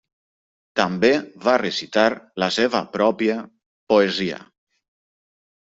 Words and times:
També 0.79 1.11
va 1.43 1.55
recitar 1.63 2.07
la 2.45 2.49
seva 2.57 2.83
pròpia 2.99 3.39
poesia. 3.95 4.43